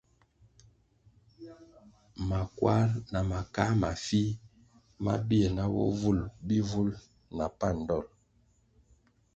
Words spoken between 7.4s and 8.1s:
pan dol.